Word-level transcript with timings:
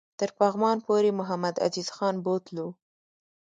تر 0.19 0.29
پغمان 0.39 0.77
پوري 0.85 1.11
محمدعزیز 1.19 1.87
خان 1.95 2.15
بوتلو. 2.23 2.67